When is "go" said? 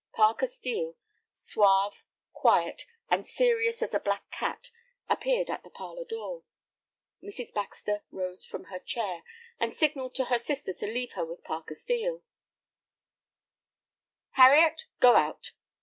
14.99-15.15